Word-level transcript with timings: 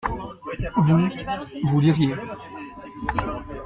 Vous, 0.77 1.09
vous 1.69 1.79
liriez. 1.79 2.15